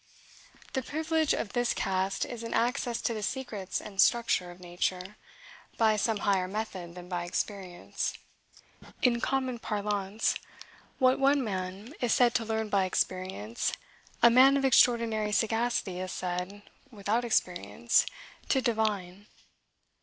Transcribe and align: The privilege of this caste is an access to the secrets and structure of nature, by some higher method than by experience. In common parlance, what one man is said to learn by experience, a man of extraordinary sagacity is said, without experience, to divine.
The 0.73 0.81
privilege 0.81 1.31
of 1.31 1.53
this 1.53 1.75
caste 1.75 2.25
is 2.25 2.41
an 2.41 2.55
access 2.55 2.99
to 3.03 3.13
the 3.13 3.21
secrets 3.21 3.79
and 3.79 4.01
structure 4.01 4.49
of 4.49 4.59
nature, 4.59 5.15
by 5.77 5.95
some 5.95 6.17
higher 6.25 6.47
method 6.47 6.95
than 6.95 7.07
by 7.07 7.23
experience. 7.25 8.13
In 9.03 9.21
common 9.21 9.59
parlance, 9.59 10.33
what 10.97 11.19
one 11.19 11.43
man 11.43 11.93
is 12.01 12.15
said 12.15 12.33
to 12.33 12.45
learn 12.45 12.67
by 12.69 12.85
experience, 12.85 13.73
a 14.23 14.31
man 14.31 14.57
of 14.57 14.65
extraordinary 14.65 15.31
sagacity 15.31 15.99
is 15.99 16.11
said, 16.11 16.63
without 16.89 17.23
experience, 17.23 18.07
to 18.49 18.59
divine. 18.59 19.27